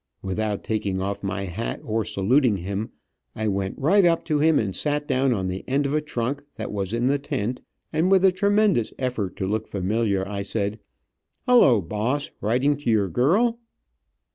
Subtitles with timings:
[0.23, 2.89] Without taking off my hat, or saluting him,
[3.35, 6.43] I went right up to him and sat down on the end of a trunk
[6.55, 7.61] that was in the tent,
[7.93, 10.79] and with a tremendous effort to look familiar, I said:
[11.45, 13.59] "Hello, Boss, writing to your girl?"